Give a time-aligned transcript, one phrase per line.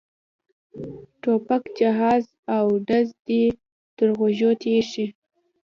[1.21, 2.23] ټوپک جهاز
[2.55, 3.43] او ډز دې
[3.97, 5.05] تر غوږو تېر شي.